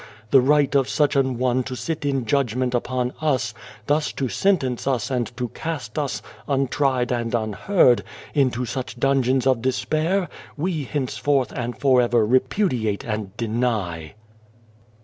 [0.31, 3.53] The right of such an one to sit in judgment upon us,
[3.85, 8.03] thus to sentence us and to cast us, untried and unheard,
[8.33, 10.27] into such dungeons of despair,
[10.57, 14.15] we henceforth and for ever repudiate and deny.'"